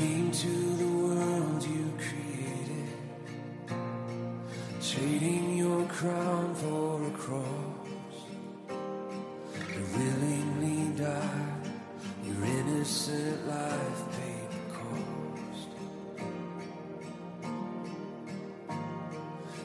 came 0.00 0.30
to 0.30 0.48
the 0.82 0.88
world 1.04 1.62
you 1.62 1.92
created, 1.98 2.88
trading 4.80 5.58
your 5.58 5.84
crown 5.88 6.54
for 6.54 7.06
a 7.06 7.10
cross. 7.10 8.14
You 9.74 9.82
willingly 9.96 10.96
died, 10.96 11.68
your 12.24 12.42
innocent 12.44 13.46
life 13.46 14.02
paid 14.16 14.48
the 14.56 14.64
cost. 14.78 15.70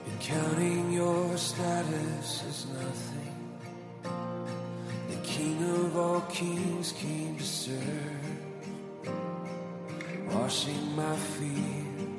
And 0.08 0.20
counting 0.20 0.92
your 0.92 1.38
status 1.38 2.44
as 2.50 2.66
nothing, 2.82 3.38
the 5.12 5.20
King 5.24 5.64
of 5.80 5.96
all 5.96 6.22
kings 6.28 6.92
came 6.92 7.38
to 7.38 7.44
serve 7.44 8.25
washing 10.36 10.96
my 10.96 11.16
feet, 11.16 12.10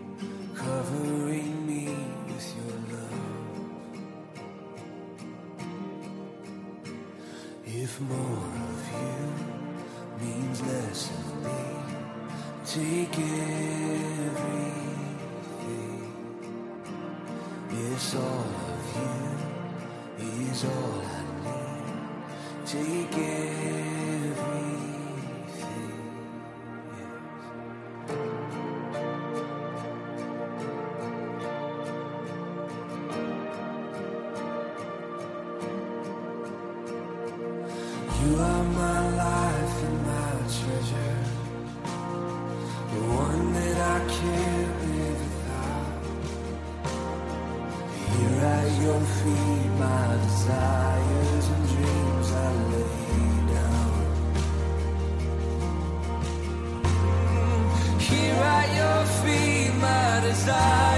covering 0.54 1.66
me 1.66 1.84
with 2.26 2.48
your 2.56 2.76
love. 2.92 3.26
If 7.82 8.00
more 8.00 8.46
of 8.68 8.80
you 9.00 9.18
means 10.22 10.58
less 10.62 11.10
of 11.18 11.26
me, 11.44 11.62
take 12.74 13.18
everything. 13.18 14.56
Yes, 17.70 18.14
all 18.14 18.50
of 18.72 18.84
you 18.96 19.16
is 20.50 20.60
all 20.64 21.00
I 21.04 21.20
need. 21.44 21.96
Take 22.66 23.16
everything. 23.18 23.95
You 38.22 38.30
are 38.40 38.64
my 38.64 39.00
life 39.14 39.82
and 39.84 39.98
my 40.06 40.32
treasure, 40.56 41.18
the 42.92 43.00
one 43.24 43.52
that 43.52 43.76
I 43.76 43.98
can't 44.16 44.74
live 44.90 45.20
without. 45.26 45.90
Here 48.10 48.40
at 48.56 48.70
your 48.82 49.00
feet, 49.18 49.70
my 49.78 50.06
desires 50.26 51.46
and 51.54 51.64
dreams 51.72 52.28
I 52.32 52.48
lay 52.72 52.96
down. 53.54 53.94
Here 58.00 58.42
at 58.56 58.68
your 58.80 59.00
feet, 59.20 59.72
my 59.80 60.20
desires. 60.26 60.95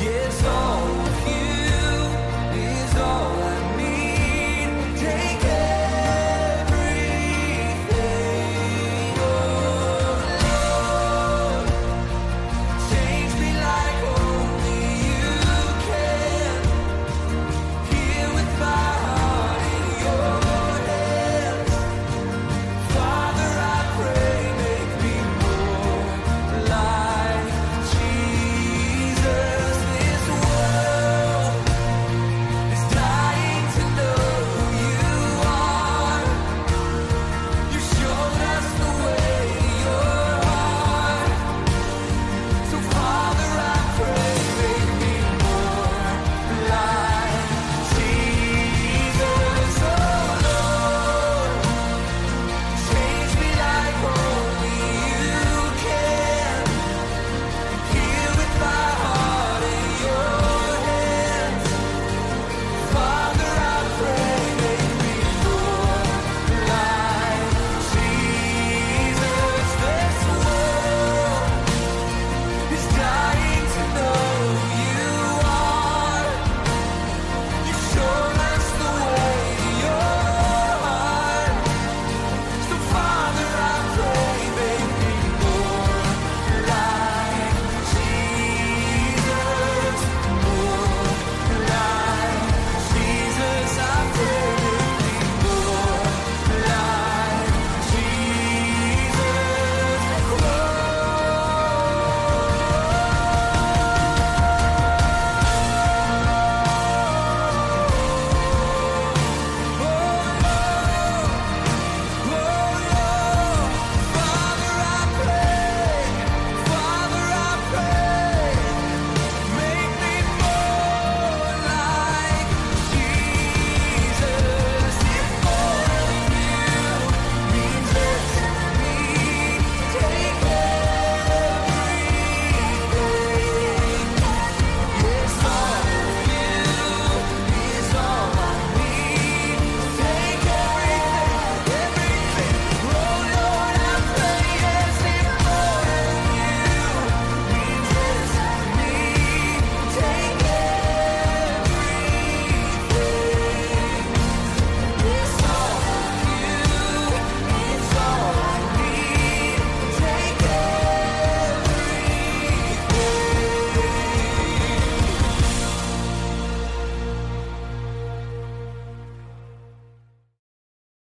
It's 0.00 0.44
all. 0.44 0.77